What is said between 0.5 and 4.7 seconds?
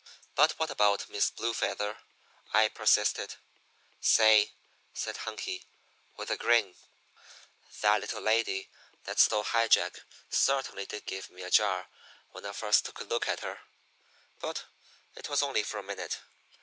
what about Miss Blue Feather?" I persisted. "Say,"